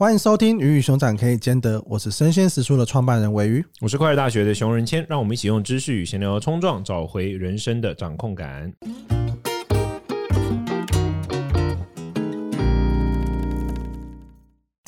[0.00, 8.72] 欢迎收听《鱼与熊掌可以兼得》，我是生鲜食书的创办人韦鱼，我是快乐大学的熊仁谦，让我们一起用知识与闲聊冲撞，找回人生的掌控感。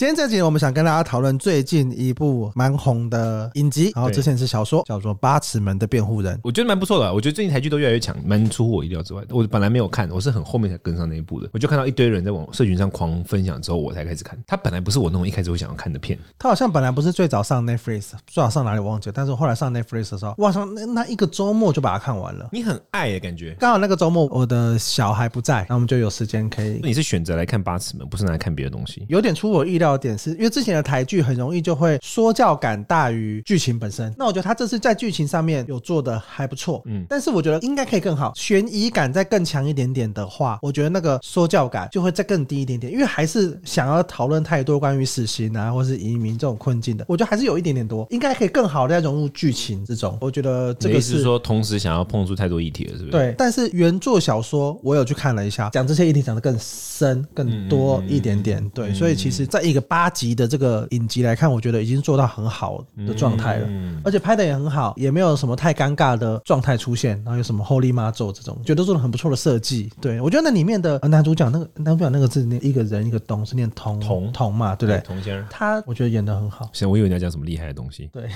[0.01, 7.13] 今天这集我们想跟大家讨论最近一部蛮红的影集，然后之前是小说，叫做《八尺门的辩护人》，我觉得蛮不错的。
[7.13, 9.37] 我觉得最近台剧都越来越强，蛮出乎我意料之外的。
[9.37, 11.51] 我本来没有看，我是很后面才跟上那一部的。
[11.53, 14.43] 我就看到一堆人在网社群上狂分享之后，我才开始看。
[14.47, 19.13] 他本来不是我那种一开始会想要看的片，他好像本来不是最早上 Netflix，最早上哪里我忘记了。
[19.15, 22.49] 但是后来上 Netflix 的时候，哇，上那那一个周末就把它看完了。
[22.53, 26.81] 你很爱的感觉，刚好那个周末我的小孩不在，那我们就有时间可以。
[26.83, 29.05] 你是选择来看《八尺门》，不是拿来看别的东西？
[29.07, 30.71] 有点出我意料的点是，因为之前。
[30.71, 53.11] 的台剧很容易就会说教感大于剧情本身，那我觉得他这次在剧情上面有做的还不错，嗯，但是我觉得应该可以更好，悬疑感再更强一点点的话，我觉得那个说教感就会再更低一点点，因为还是想要讨论太多关于死刑啊或是移民这种困境的，我觉得还是有一点点多，应该可以更好的再融入剧情这种，我觉得这个是，是说同时想要碰出太多议题了，是不是？
[53.11, 63.69] 对，但是原作小说我有去看了一下，讲这些议题讲的更深更多一点点，对，所以其实在一个八集的这个影集来看，我觉得已经做到很好的状态了，
[64.05, 69.91] 而且拍的也很好，也没有什么太尴尬的状态出现，然后有什么 Holy 妈咒这种，觉得做的很不错的设计。
[70.01, 75.01] 对，我觉得那里面的男主角那个男主角那个字念一个人一个东是念童童童嘛，对不对？
[75.05, 76.69] 童先生，他我觉得演的很好。
[76.73, 78.11] 行，我以为你要讲什么厉害的东西。
[78.13, 78.29] 对，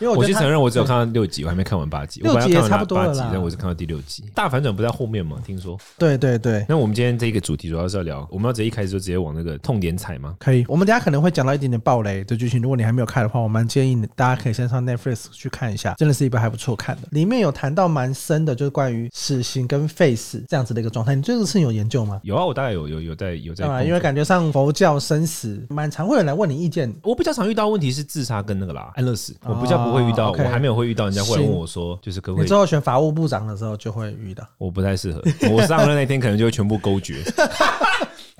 [0.00, 2.20] 因为我先承认我只有看到六集，我还没看完八集。
[2.20, 4.24] 六集也差不多了啦，但我是看到第六集。
[4.34, 5.38] 大反转不在后面吗？
[5.44, 5.78] 听说。
[5.98, 6.64] 对对对。
[6.68, 10.34] 那我们今天这个主题主要是要聊，我们要直接一开始就直接往那个痛点踩吗？
[10.38, 10.64] 可以。
[10.68, 17.02] 我们等下可能会讲到一点点暴雷的剧情，如果你还没有看的话，我蛮建议你大家可以先上 Netflix 去看一下，真的是一部还不错看的。
[17.12, 21.14] 里面有谈到蛮深的，就是关于死刑跟 face 这样子的一个状态。
[21.14, 22.20] 你对这个事情有研究吗？
[22.24, 23.84] 有啊，我大概有有有在有在。
[23.84, 26.92] 因为感觉上佛教生死蛮常会有人来问你意见。
[27.04, 32.46] 我比较常遇到问题是自杀跟那个啦安乐死，我比较不会遇到，我还没有会遇到人家会问我说，就是可不可以？
[32.46, 34.44] 你之后选法务部长的时候就会遇到。
[34.58, 37.22] 我不太适合，我上任那天可能就会全部勾决。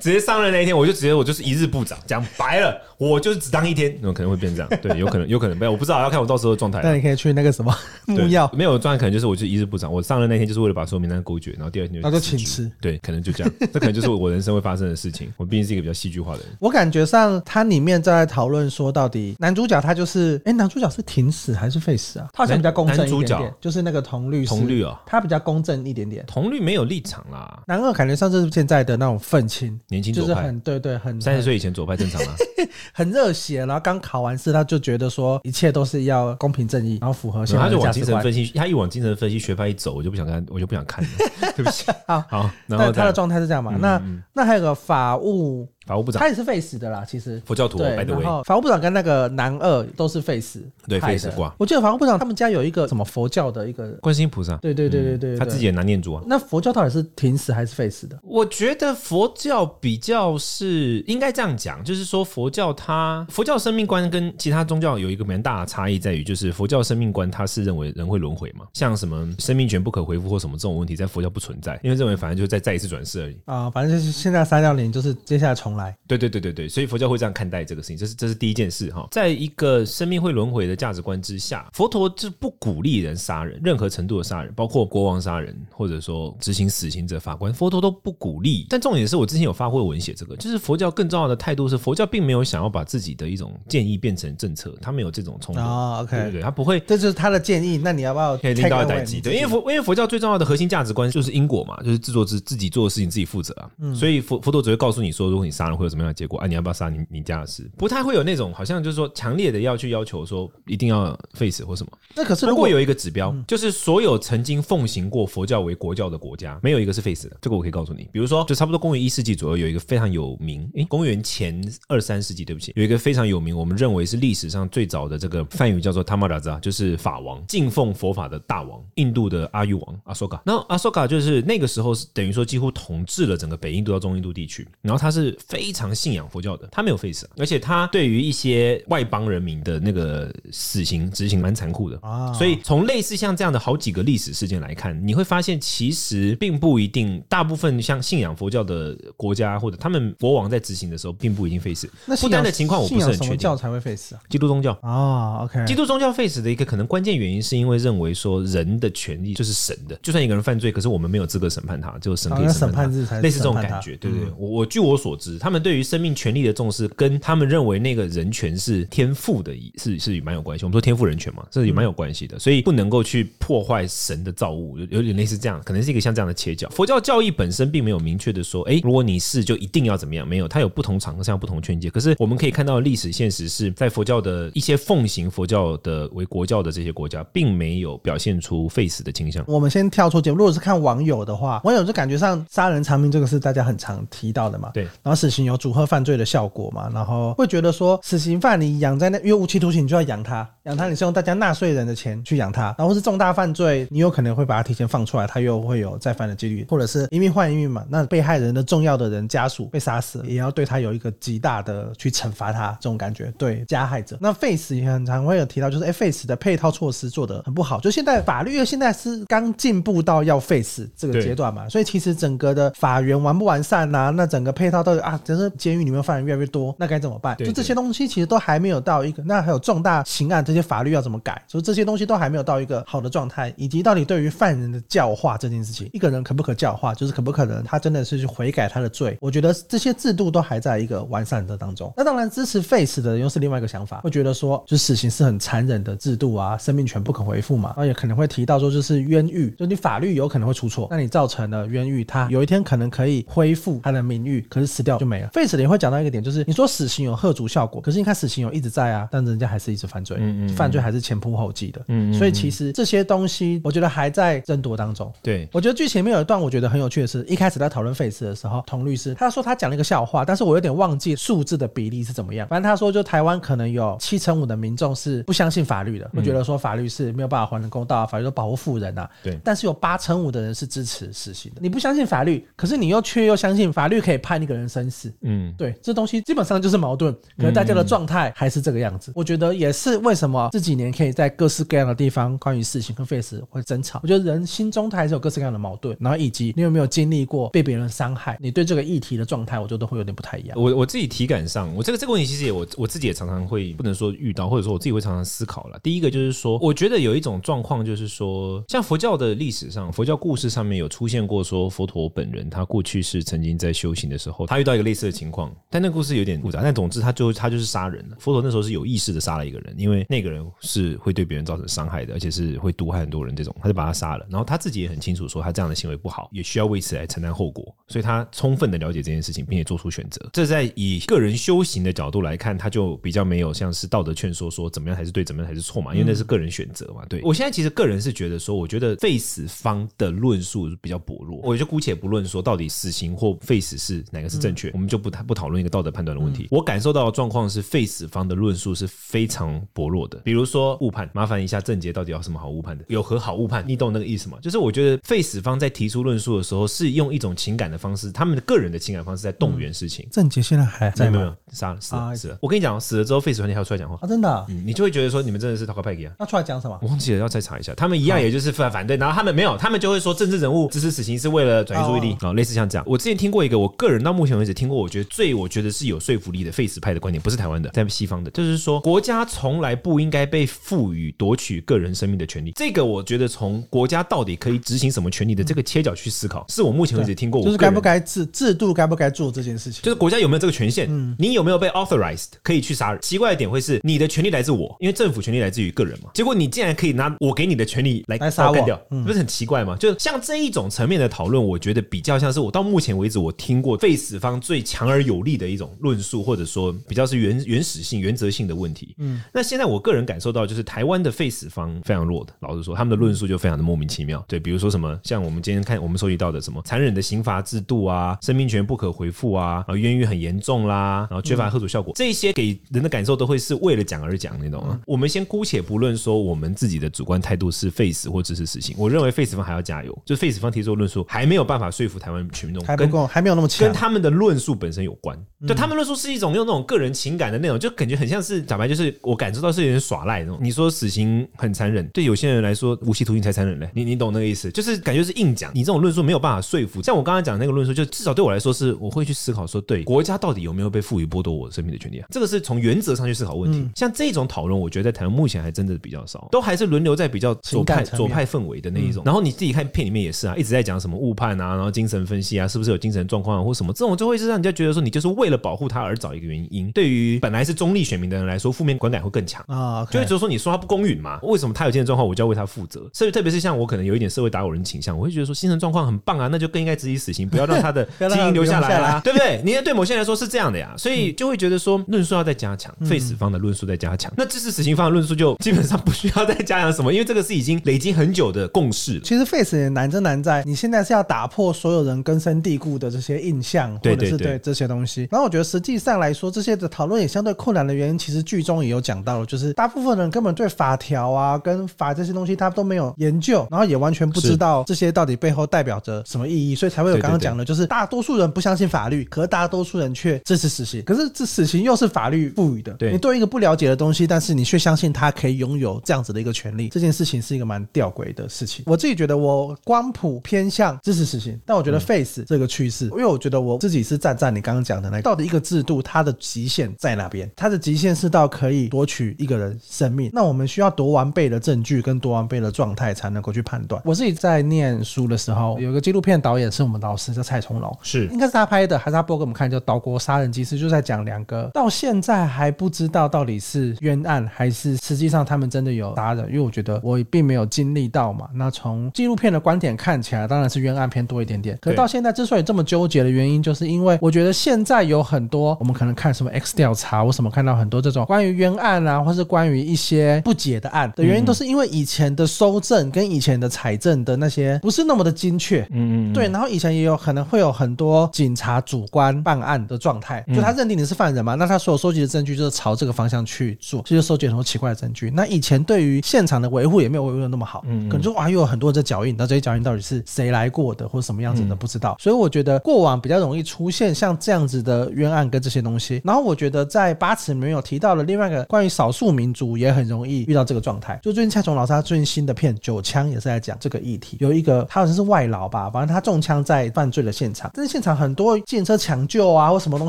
[0.00, 6.80] 直接上任那一天，我就直接我就是一日部长，讲白了，我就是只当一天，那可能会变这样，对，有可能，有可能没有，我不知道，要看我到时候的状态。
[6.82, 7.74] 那你可以去那个什么
[8.06, 15.30] 木曜，没有状态，可能就是我就一日部长，我上任那天就是为了把所有名单勾决，然后第二天就那就请吃，对，可能就这样，这可能就是我人生会发生的事情。
[15.36, 16.48] 我毕竟是一个比较戏剧化的人。
[16.58, 22.28] 我感觉上，它里面在讨论说，到底男主角他就是，哎、欸，男主角是挺死还是废死啊？
[22.32, 26.24] 他好像比较公正一点点，就是那个童律，童律啊，他比较公正一点点。
[26.26, 30.58] 童律没有立场啦，男二感觉上就是现在的那种愤青，年轻就是很。
[30.60, 32.34] 对对，很三十岁以前左派正常啊，
[32.94, 37.86] 很热血，然后刚考完试，他就觉得说一切都是要公平正义，然后符合现在的价值观。
[37.86, 41.10] 他就往精神分析，他一往精神分析学派一走，我就不想看，我就不想看了。
[41.56, 43.74] 对不起，好，好，然后他的状态是这样嘛？
[43.80, 45.68] 那、嗯、那还有个法务。
[45.90, 47.04] 法务部长，他也是废死的啦。
[47.04, 51.52] 其实佛教徒，对，然后法务部长跟那个男二都是废死，对，废死挂。
[51.58, 56.22] 我记得法务部长他们家有一个什么佛教的一个观世音菩萨，对对对对对，他自己也拿念珠啊。
[56.28, 58.16] 那佛教到底是停死还是废死的？
[58.22, 75.96] 我觉得佛教比较是应该这样讲，就是说佛教它佛教生命观跟其他宗教有一个蛮大的差异，在于就是佛教生命观它是认为人会轮回嘛，像什么生命权不可回复或什么这种问题，在佛教不存在，因为认为反正就是再再一次转世而已啊，反正就是现在三六零就是接下来重来。
[76.06, 76.68] 对对对对对。
[76.68, 79.08] 所以佛教会这样看待这个事情，这是这是第一件事哈。
[79.10, 88.66] 在一个生命会轮回的价值观之下，佛陀是不鼓励人杀人，任何程度的杀人，包括国王杀人，或者说执行死刑者法官，佛陀都不鼓励。
[88.68, 95.64] 但重点是我之前有发过文写这个，就是佛教更重要的态度是，佛教并没有想要把自己的一种建议变成政策，他没有这种冲动。
[95.64, 97.78] 哦，OK，对对对，他不会，这就是他的建议。
[97.78, 99.20] 那你要不要可以领导代际？
[99.20, 103.70] 对，因为佛因为佛教最重要的核心价值观就是因果嘛，就是自作自自己做的事情自己负责啊。
[103.78, 106.46] 嗯，所以佛佛陀只会告诉你说，如果你杀人会有什么样的结果啊？
[106.46, 107.20] 你要不要杀你你？
[107.22, 111.92] 家的事不太会有那种，好像就是说强烈的要去要求说一定要 face 或什么。
[112.16, 117.36] 那可是如果有一个指标，就是所有曾经奉行过佛教为国教的国家，没有一个是 face 的。
[117.42, 130.42] 这个我可以告诉你，比如说，就差不多公元一世纪左右，有一个非常有名，诶，公元前二三世纪，对不起，有一个非常有名，我们认为是历史上最早的这个梵语叫做 Dharmaraja，就是法王，敬奉佛法的大王，印度的阿育王阿索卡。
[130.46, 137.26] 那阿索卡就是那个时候是等于说几乎统治了整个北印度到中印度地区，然后他是非常信仰佛教的，他没有 face，。
[137.36, 151.88] 而且他对于一些外邦人民的那个死刑执行蛮残酷的啊，所以从类似像这样的好几个历史事件来看，你会发现其实并不一定，大部分像信仰佛教的国家或者他们国王在执行的时候，并不一定 face。
[152.06, 153.26] 那不丹的情况我不是很确定。
[153.26, 154.20] 什么教才会 face 啊？
[154.28, 155.66] 基督宗教啊，OK。
[155.66, 164.26] 基督宗教 face 的一个可能关键原因，是因为认为说人的权利就是神的，就算一个人犯罪，可是我们没有资格审判他，就神可以审判他，类似这种感觉，对不对？
[164.38, 170.64] 我我据我所知，他们对于生命权利的重视，跟他们认为那个人权是天赋的，是是蛮有关系。
[170.64, 176.68] 我们说天赋人权嘛，这也蛮有关系的，所以不能够去破坏神的造物，有有点类似这样，可能是一个像这样的切角。
[176.68, 181.88] 佛教教义本身并没有明确的说，哎，如果你是就一定要怎么样，没有，它有不同场合上不同劝诫。
[181.88, 189.44] 可是我们可以看到历史现实是在佛教的一些奉行佛教的为国教的这些国家，并没有表现出废死的倾向。
[189.48, 194.70] 我们先跳出节目，如果是看网友的话，网友就感觉上杀人偿命这个是大家很常提到的嘛。
[194.74, 207.84] 对，然后刑有阻吓犯罪的效果嘛，然后会觉得说死刑犯你养在那，因为无期徒刑你就要养他，养他你是用大家纳税人的钱去养他，然后是重大犯罪，你有可能会把他提前放出来，他又会有再犯的几率，或者是一命换一命嘛。
[207.88, 213.32] 那被害人的重要的人家属被杀死，也要对他有一个极大的去惩罚他这种感觉。
[213.38, 224.10] 对加害者，那 face 也很常会有提到，就是哎废死的配套措施做得很不好，就现在法律现在是刚进步到要 face 这个阶段嘛，所以其实整个的法源完不完善呐、啊？
[224.10, 227.36] 那整个配套都有啊，只是监狱里面犯人越来越多，那该怎么办？
[227.36, 231.42] 就这些东西其实都还没有到一个，那还有重大刑案这些法律要怎么改？
[231.46, 239.16] 所以这些东西都还没有到一个好的状态，以及到底对于犯人的教化这件事情，一个人可不可教化，就是可不可能他真的是去悔改他的罪？
[239.20, 241.92] 我觉得这些制度都还在一个完善的当中。
[241.96, 255.28] 那当然支持 Face 的人又是另外一个想法，会觉得说，就是死刑是很残忍的制度啊，生命权不可恢复嘛，然后也可能会提到说，就是冤狱，就你法律有可能会出错，那你造成了冤狱，他有一天可能可以恢复他的名誉，可是死掉就没了。
[255.32, 265.12] 废死的也会讲到一个点，就是你说死刑有贺足效果，可是你看死刑有一直在啊，但人家还是一直犯罪，嗯嗯，犯罪还是前仆后继的，嗯，所以其实这些东西，我觉得还在争夺当中。
[265.22, 272.46] 对，我觉得剧情里面有一段我觉得很有趣的是，一开始在讨论废死的时候，童律师他说他讲了一个笑话，但是我有点忘记数字的比例是怎么样。
[272.48, 279.08] 反正他说就台湾可能有七成五的民众是不相信法律的，会觉得说法律是没有办法还人公道啊，法律都保护富人啊。
[279.22, 281.60] 对，但是有八成五的人是支持死刑的。
[281.60, 284.99] 你不相信法律，可是你又却又相信法律可以判一个人生死。
[285.22, 287.12] 嗯，对，这东西基本上就是矛盾。
[287.36, 289.12] 可能大家的状态还是这个样子。
[289.14, 294.00] 我觉得也是为什么这几年可以在各式各样的地方关于事情跟 face 会争吵。
[294.02, 300.60] 我觉得人心中他还是有各式各样的矛盾，然后以及你有没有经历过被别人伤害，你对这个议题的状态，我觉得都会有点不太一样。
[300.60, 305.78] 我我自己体感上，我这个这个问题其实也我我自己也常常会不能说遇到，或者说我自己会常常思考了。
[305.82, 316.60] 第一个就是说，我觉得有一种状况就是说，像佛教的历史上，佛教故事上面有出现过说佛陀本人他过去是曾经在修行的时候，他遇到一个类似的情况，但那个故事有点复杂。
[316.62, 318.16] 但总之，他就他就是杀人了。
[318.18, 324.26] 佛陀那时候是有意识的杀了一个人，因为那个人是会对别人造成伤害的，而且是会毒害很多人这种，他就把他杀了。
[324.28, 330.28] 然后他自己也很清楚说他这样的行为不好，也需要为此来承担后果，所以他充分的了解这件事情，并且做出选择。
[330.32, 337.06] 这在以个人修行的角度来看，他就比较没有像是道德劝说说怎么样才是对，怎么样才是错嘛，因为那是个人选择嘛。
[337.08, 346.48] 对，我现在其实个人是觉得说，我觉得废死方的论述比较薄弱，我就姑且不论说到底死刑或废死是哪个是正确，我们就不谈不讨论一个道德判断的问题。
[346.50, 350.18] 我感受到的状况是废死方的论述是非常薄弱的。
[350.18, 352.84] 比如说误判，麻烦一下郑杰到底有什么好误判的？
[352.88, 353.64] 有何好误判？
[353.66, 354.38] 你懂那个意思吗？
[354.40, 360.06] 就是我觉得废死方在提出论述的时候，是用一种情感的方式，他们的个人的情感方式在动员事情。
[360.10, 361.18] 郑杰现在还在吗？
[361.18, 362.38] 没有杀了，死了，死了。
[362.40, 364.06] 我跟你讲，死了之后废死团体还要出来讲话啊？
[364.06, 364.46] 真的？
[364.48, 366.12] 嗯，你就会觉得说你们真的是讨个派给啊？
[366.18, 366.78] 那出来讲什么？
[366.82, 367.74] 我忘记了，要再查一下。
[367.74, 372.84] 他们一样，也就是反反对，然后他们没有，他们就会说政治人物支持死刑是为了转移注意力啊，类似像这样。
[372.86, 382.52] 我之前听过一个，我个人到目前为止听过，我觉得最我觉得是有说服力的废死派的观点，不是台湾的，在西方的，就是说国家从来不应该被赋予夺取个人生命的权利。
[382.54, 387.42] 这个我觉得从国家到底可以执行什么权利的这个切角去思考，是我目前为止听过。
[387.42, 390.86] 就是该不该制制度该不该做这件事情，就是国家有没有这个权限？
[390.90, 393.00] 嗯，你有没有被 authorized 可以去杀人？
[393.00, 396.10] 奇怪的点会是你的权利来自我，因为政府权利来自于个人嘛。
[396.12, 399.74] 结果你竟然可以拿我给你的权利来来杀我干掉，不是很奇怪吗？
[399.80, 408.96] 就像这一种层面的讨论，我觉得比较像是我到目前为止我听过废死方最强而有力的一种论述，或者说比较是原原始性、原则性的问题。
[408.98, 414.24] 嗯，那现在我个人感受到，就是台湾的 face 方非常弱的，老实说，他们的论述就非常的莫名其妙。
[414.26, 424.76] 对，比如说什么，像我们今天看我们收集到的什么残忍的刑罚制度啊，生命权不可回复啊，然后冤狱很严重啦，然后缺乏吓阻效果，这些给人的感受都会是为了讲而讲那种啊。
[424.84, 435.16] 我们先姑且不论说我们自己的主观态度是 face 或支持死刑，我认为 face 方还要加油，就 face 方提出的论述还没有办法说服台湾群众，还不够，还没有那么强，跟他们的论述本身有关。
[435.46, 440.38] 就他们论述是一种用那种个人情感的那种，就感觉很像是讲白就是我感受到是有点耍赖那种。
[440.40, 444.50] 你说死刑很残忍，对有些人来说无期徒刑才残忍嘞，你你懂那个意思？
[444.50, 446.82] 就是感觉是硬讲，你这种论述没有办法说服。
[446.82, 452.06] 像我刚刚讲的那个论述，就至少对我来说是，我会去思考说，对国家到底有没有被赋予剥夺我生命的权利啊？
[452.10, 453.66] 这个是从原则上去思考问题。
[453.74, 459.02] 像这种讨论，我觉得在台湾目前还真的比较少，都还是轮流在比较左派左派氛围的那一种。
[459.04, 466.70] 然后你自己看片里面也是啊，一直在讲什么误判啊，然后精神分析啊，是不是有精神状况啊，或什么这种，就会是让人家觉得说你就是为了保护他而找一个原因。
[466.72, 469.84] 对于本来是中立选民的人来说，负面观感会更强啊。
[469.90, 471.18] 就会觉得说你说他不公允嘛？
[471.22, 472.88] 为什么他有精神状况，我就要为他负责？
[472.92, 479.40] 所以特别是像我可能有一点社会打狗人倾向，我会觉得说精神状况很棒啊，那就更应该执行死刑， 不要让他的基因留下来啦、啊，对不对？
[479.44, 489.00] 你对某些人来说是这样的呀，所以就会觉得说论述要再加强，废死方的论述再加强，那支持死刑方的论述就基本上不需要再加强什么，因为这个是已经累积很久的共识。
[489.00, 495.08] 其实废死也难，真难在你现在是要打破所有人根深蒂固的这些印象，或者是对这些东西。
[495.10, 510.82] 然后我觉得实际上来说，这些的讨论也相对困难的原因，其实剧中也有讲到了，就是大部分人根本对法条啊、跟法这些东西他都没有研究，然后也完全不知道这些到底背后代表着什么意义，所以才会有刚刚讲的，就是大多数人不相信法律，可是大多数人却支持死刑。
[510.84, 518.64] 可是这死刑又是法律赋予的，对你对一个不了解的东西，但是你却相信他可以拥有这样子的一个权利，这件事情是一个蛮吊诡的事情。
[518.66, 527.30] 我自己觉得我光谱偏向支持死刑，但我觉得 face 这个趋势，因为我觉得我自己是站在你刚刚讲的那个，到底一个制度它的极限在哪边？
[527.36, 533.80] 它的极限是到可以夺取一个人生命，那我们需要多完备的证据跟多完备的状态才能够去判断。
[533.84, 539.50] 我自己在念书的时候，有个纪录片导演是我们老师叫蔡崇隆，是应该是他拍的，还是他播给我们看？
[539.50, 548.28] 叫《岛国杀人纪实》，就在讲两个到现在还不知道到底是冤案还是实际上他们真的有杀人，因为我觉得我并没有经历到嘛。
[548.32, 551.58] 那从纪录片的观点看起来，当然是冤案偏多一点点。
[551.60, 565.62] 可是到现在之所以这么纠结的原因，就是因为我觉得现在有很多我们可能看什么 X 调查，我什么看到很多这种关于冤案啊，或是关于一些不解的案的原因，都是因为以前的搜证跟以前的采证的那些不是那么的精确。
[565.70, 566.12] 嗯嗯。
[566.12, 575.10] 对，然后以前也有可能会有很多警察主观办案的状态，就他认定你是犯人嘛，那他所有收集的证据就是朝这个方向去做，其实收集很多奇怪的证据。
[575.14, 581.96] 那以前对于现场的维护也没有维护的那么好，嗯，可能就哇又有很多的脚印，那这些脚印到底是谁来过的，或者什么样子的不知道。
[582.00, 586.00] 所以我觉得过往比较容易出现像这样子的冤案跟这些东西。
[586.04, 590.98] 然后我觉得在八尺里面有提到了另外一个关于少数民族也很容易遇到这个状态。
[591.02, 594.16] 就最近蔡崇老师他最近新的片《九枪》也是在讲这个议题。
[594.20, 599.88] 有一个他好像是外劳吧，反正他中枪在犯罪的现场，但是现场很多计程车抢救啊或什么东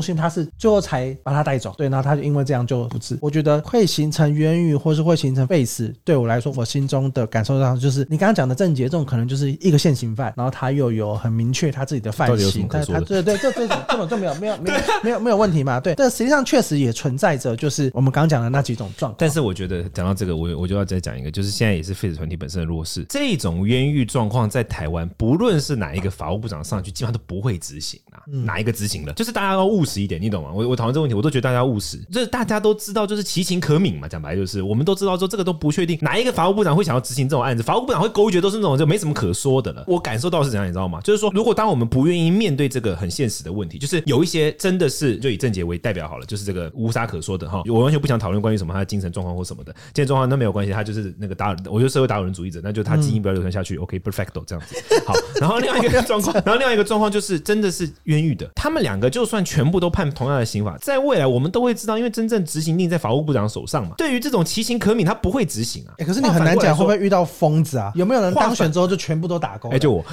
[0.00, 1.74] 西，他是最后才把他带走。
[1.76, 3.18] 对，然后他就因为这样就不治。
[3.20, 5.92] 我觉得会形成冤狱，或是会形成废死。
[6.04, 15.78] 对我来说，我心中的感受上就是你刚刚讲的郑捷这种，可能就是一个现行犯，然后他又有很明确他自己的犯行，但他对对，就这种根本就没有没有没有没有没有问题嘛？
[15.80, 19.16] 对，但实际上确实也存在着，就是我们刚刚讲的那几种状况。
[19.18, 28.22] 但是我觉得讲到这个，我我就要再讲一个，就是现在也是废死团体本身的弱势，这种冤狱状况在台湾，不论是哪一个法务部长上去，基本上都不会执行啊。
[28.44, 29.12] 哪一个执行了？
[29.14, 30.50] 就是大家要务实一点，你懂吗？
[30.52, 34.08] 我我讨论这个问题，我都觉得大家务实，就是大家都知道，就是其情可悯嘛。
[34.08, 37.62] 讲白就是，我们都知道说这个都不确定，哪一个法务部长会想要执行这种案子？
[37.62, 39.84] 法务部长会勾结都是那种就没什么可说的了。
[39.86, 41.00] 我感受到是怎样，你知道吗？
[41.00, 47.62] 就是说，如果当我们不愿意面对这个很现实的问题，就是有一些真的是就以郑捷为代表好了，就是这个无啥可说的哈。
[47.66, 53.76] 我完全不想讨论关于什么他的精神状况或什么的，精神状况那没有关系，他就是那个达尔，我觉得社会达尔文主义者，那就他基因不要流传下去。
[53.76, 54.76] 嗯、OK，perfecto，、okay, 这样子
[55.06, 55.14] 好。
[55.40, 63.94] 然后另外一个状况， 然后另外一个状况就是真的是冤狱的，他们两个就算全部都判同样的刑法，在未来我们都会知道，因为真正执行令在法务部长手上嘛。
[63.96, 65.94] 对于这种其行可悯，他不会执行啊。
[65.98, 67.92] 哎，可是你很难讲会不会遇到疯子啊？
[67.94, 69.70] 有没有人当选之后就全部都打工？
[69.72, 70.04] 哎，就我。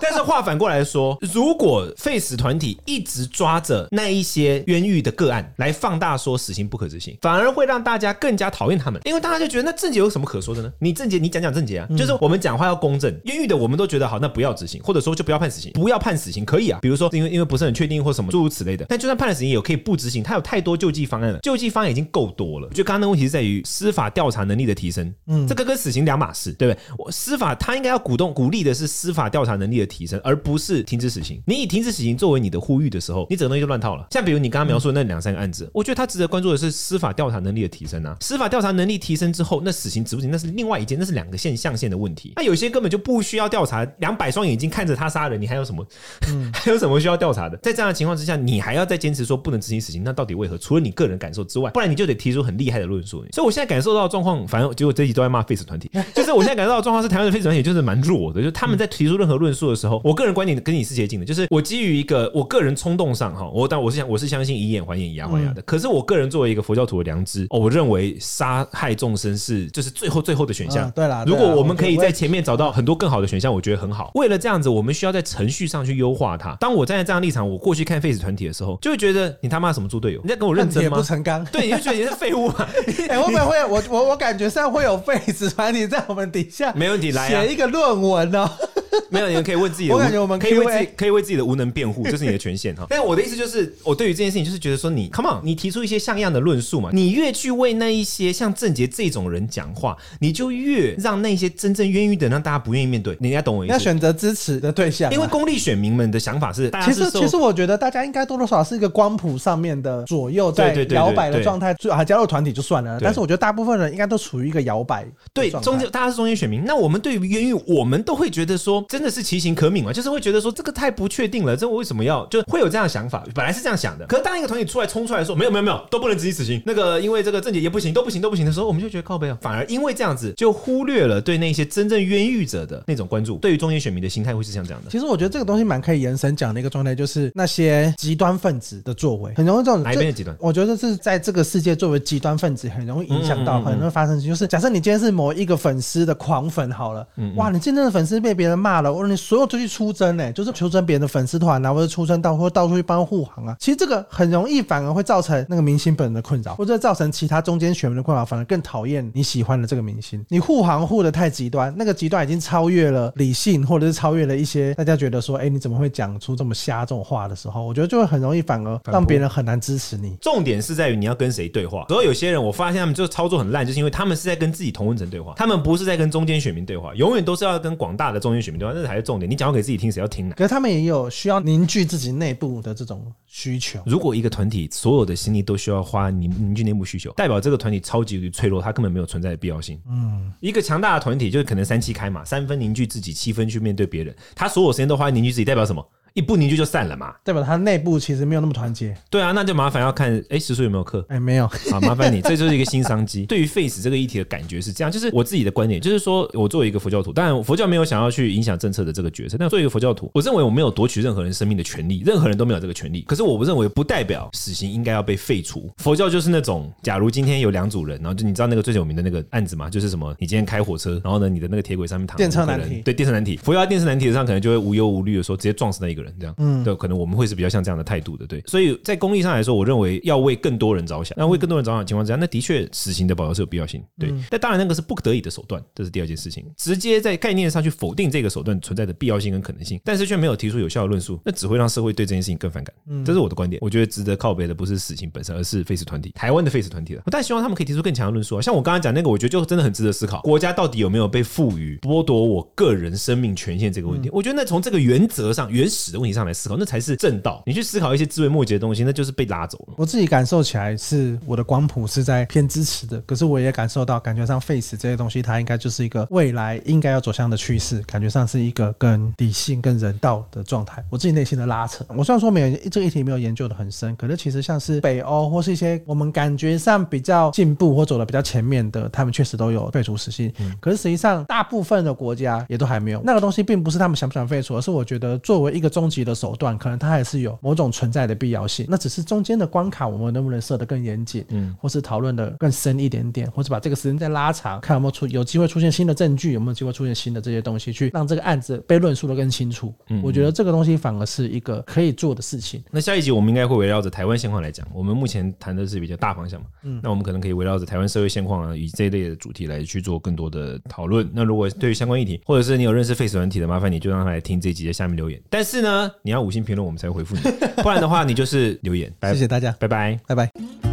[0.00, 10.72] 但是话反过来说，如果废死团体一直抓着那一些冤狱的个案来放大说死刑不可执行，反而会让大家更加讨厌他们，因为大家就觉得那郑杰有什么可说的呢？
[10.80, 16.80] 你郑杰，你讲讲郑杰啊，就是我们讲话要公正，冤狱的我们都觉得好，那不要执行，或者说就不要判死刑，不要判死刑可以啊。
[16.82, 22.68] 比如说因为因为不是很确定或什么诸如此类的，但就算判了死刑，也有可以不执行，他有太多救济方案了，救济方案已经够多了。
[22.70, 26.80] 就刚刚的问题是在于司法调查能力的提升，嗯，这个跟死刑两码事，对不对？
[26.98, 31.40] 我司法他应该要鼓动鼓励的是司法调查能力的提升，而不是停止死刑。
[31.46, 34.06] 你以停止死刑作为你的呼吁的时候，你整个东西就乱套了。
[34.10, 38.16] 像比如你刚刚描述的那两三个案子，嗯、我觉得他值得关注的是司法调查能力的提升啊。
[38.20, 42.32] 司法调查能力提升之后，那死刑执不执行那是另外一件，那是两个现象限的问题。
[42.36, 45.86] 那有些根本就不需要调查，两百双眼睛看着他杀人，你还有什么？
[46.28, 47.56] 嗯、 还有什么需要调查的？
[47.58, 50.58] 在这样的情况之下，你还要再坚持说不能执行死刑，那到底为何？
[50.58, 53.24] 除了你个人感受之外，不然你就得提出很厉害的论述。
[53.32, 65.62] 所以我现在感受到的状况，反正结果这一集都在骂 face 团体， 就是我现在感受到的状况是台湾的 face 团体就是蛮弱的，就是他们在提出任何论述的时候，我个人观点跟你是接近的，就是我基于一个我个人冲动上哈，我但我是想我是相信以眼还眼以牙还牙的。
[65.62, 70.90] 可是我个人作为一个佛教徒的良知，哦，我认为杀害众生是就是最后最后的选项。
[70.92, 74.10] 对啦，如果我们可以在前面找到很多更好的选项，我觉得很好。
[74.14, 76.56] 为了这样子，我们需要在程序上去优化它。
[76.60, 80.20] 当我站在这样立场，我过去看废死团体的时候，就会觉得你他妈什么猪队友？
[80.22, 80.96] 你在跟我认真吗？
[80.96, 81.44] 不成钢。
[81.46, 82.66] 对，你就觉得 你是废物嘛？
[83.08, 88.50] 哎，会不会会我我我感觉上会有废死团体在我们底下，没问题，来写一个论文呢？
[89.10, 92.86] 没有，你们可以问自己的，我感觉我们可以为自己 可以为自己的无能辩护，这是你的权限哈。
[92.90, 103.16] 但我的意思就是，我对于这件事情就是觉得说你，你 come on，你提出一些像样的论述嘛，你越去为那一些像郑捷这种人讲话，你就越让那些真正冤狱的让大家不愿意面对。
[103.20, 103.72] 你应该懂我意思？
[103.72, 112.98] 要选择支持的对象，因为公立选民们的想法是，其实其实我觉得大家应该多多少少是一个光谱上面的左右在摇摆的状态，就啊加入团体就算了。
[113.00, 115.06] 但是我觉得大部分人应该都处于一个摇摆。
[115.32, 123.24] 对，中间大家是中间选民，那我们对于冤狱，我们都会觉得说，真的是其行可悯嘛，就是会觉得说这个太不确定了，这我为什么要就会有这样的想法？
[123.34, 134.90] 本来是这样想的，可是当一个团体出来冲出来说没有没有没有都不能执行死刑，那个因为这个郑解也不行，都不行都不行的时候，我们就觉得靠背啊，反而因为这样子就忽略了对那些真正冤狱者的那种关注，对于中间选民的心态会是像这样的。
[134.90, 140.36] 其实我觉得这个东西蛮可以延伸讲的一个状态，就是那些极端分子的作为，很容易这种哪一边的极端？
[140.40, 144.20] 我觉得是在这个世界作为极端分子，很容易影响到，很容易发生。
[144.20, 147.06] 就是假设你今天是某一个粉丝的狂粉好了，
[147.36, 160.24] 哇，你今天的粉丝被别人骂大了，或者你所有出去出征呢，就是出征别人的粉丝团啊，或者出征到或者到处去帮护航啊，其实这个很容易反而会造成那个明星本人的困扰，或者造成其他中间选民的困扰，反而更讨厌你喜欢的这个明星。
[160.28, 170.16] 你护航护的太极端，那个极端已经超越了理性，或者是超越了一些大家觉得说，哎，你怎么会讲出这么瞎这种话的时候，我觉得就会很容易反而让别人很难支持你。
[170.20, 171.86] 重点是在于你要跟谁对话。
[171.88, 179.28] 所以有些人我发现他们就操作很烂，就是因为他们是在跟自己同温层对话，他们不是在跟中间选民对话，永远都是要跟广大的中间选民对吧，这才是重点。
[179.28, 180.34] 你讲话给自己听，谁要听呢？
[180.36, 183.80] 可是他们也有需要凝聚自己内部的这种需求。
[183.86, 189.80] 如果一个团体所有的心力都需要花凝凝聚内部需求，代表这个团体超级脆弱，它根本没有存在的必要性。
[189.88, 195.82] 嗯，一个强大的团体就是可能三七开嘛，三分凝聚自己，七分去面对别人，他所有时间都花在凝聚自己，代表什么？
[196.14, 198.96] 一不凝聚就散了嘛，代表他内部其实没有那么团结。
[199.08, 201.04] 对啊，那就麻烦要看，哎，时叔有没有课？
[201.08, 201.46] 哎，没有。
[201.70, 203.26] 好，麻烦你， 这就是一个新商机。
[203.26, 213.02] 对于 Face 这个议题的感觉是这样，就是我自己的观点，就是说我作为一个佛教徒，当然佛教没有想要去影响政策的这个角色，但作为一个佛教徒，我认为我没有夺取任何人生命的权利，任何人都没有这个权利。
[213.02, 215.70] 可是我不认为不代表死刑应该要被废除。
[215.78, 219.70] 佛教就是那种，假如今天有两组人，然后就你知道那个最有名的那个案子吗？
[219.70, 226.74] 就是什么，你今天开火车，然后呢，你的那个铁轨上面躺电车难题，对，电车难题，佛教电车难题上可能就会无忧无虑的说直接撞死那一个人，这样，嗯，对。
[226.74, 231.14] 可能我们会是比较像这样的态度的，对，所以在公益上来说，我认为要为更多人着想。
[231.18, 234.12] 那为更多人着想的情况之下，那的确死刑的保留是有必要性，对。
[234.30, 236.44] 但当然那个是不得已的手段，这是第二件事情。
[236.56, 242.74] 直接在概念上去否定这个手段存在的必要性跟可能性，但是却没有提出有效的论述，那只会让社会对这件事情更反感。
[243.04, 243.60] 这是我的观点。
[243.60, 247.02] 我觉得值得靠背的不是死刑本身，而是 Face 团体，台湾的 Face 团体了。
[247.04, 248.40] 我但希望他们可以提出更强的论述啊。
[248.40, 254.08] 像我刚刚讲那个，我觉得就真的很值得思考，国家到底有没有被赋予剥夺我个人生命权限这个问题？
[254.12, 257.42] 我觉得那从这个原则上、原始的问题上来思考，那才是正道。
[257.46, 259.74] 你去思考一些枝微末节的东西，那就是被拉走了。
[259.76, 270.84] 我自己感受起来是我的光谱是在偏支持的，可是我也感受到，感觉上 Face 这些东西，它应该就是一个未来应该要走向的趋势，感觉上是一个更理性、更人道的状态。
[270.90, 280.32] 我自己内心的拉扯，我虽然说没有这个议题没有研究的很深，可是其实像是北欧或是一些我们感觉上比较进步或走的比较前面的，他们确实都有废除死刑。
[280.38, 283.00] 嗯，可是实际上大部分的国家也都还没有。
[283.04, 287.30] 那个东西并不是他们想不想废除，而是我觉得作为一个终极的手段，可能它还是有。
[287.40, 299.72] 某种存在的必要性，那只是中间的关卡，我们能不能设得更严谨，嗯，或是讨论的更深一点点，或是把这个时间再拉长，看有没有出有机会出现新的证据，有没有机会出现新的这些东西，去让这个案子被论述的更清楚。
[299.88, 302.62] 嗯，我觉得这个东西反而是一个可以做的事情。
[302.70, 311.08] 那下一集我们应该会围绕着台湾现况来讲，我们目前谈的是比较大方向嘛，嗯，那我们可能可以围绕着台湾社会现况啊，以这一类的主题来去做更多的讨论。
[311.14, 315.20] 那如果对于相关议题，或者是你有认识 Face 团体的，麻烦你就让他来听这一集的下面留言。
[315.30, 315.69] 但是呢，
[316.02, 317.22] 你要五星评论，我们才会回复你。
[317.62, 318.92] 不然的话，你就是留言。
[319.02, 320.69] 谢谢大家，拜拜，拜拜。